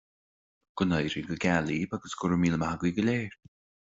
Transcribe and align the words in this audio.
Go 0.77 0.85
n-éirí 0.85 1.21
go 1.27 1.37
geal 1.43 1.65
libh 1.67 2.05
is 2.09 2.17
go 2.19 2.25
raibh 2.31 2.41
míle 2.45 2.57
maith 2.63 2.73
agaibh 2.79 2.95
go 2.97 3.03
léir 3.11 3.33